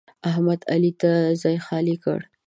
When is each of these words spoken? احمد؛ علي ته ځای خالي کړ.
احمد؛ 0.29 0.59
علي 0.73 0.91
ته 1.01 1.11
ځای 1.41 1.57
خالي 1.65 1.95
کړ. 2.03 2.19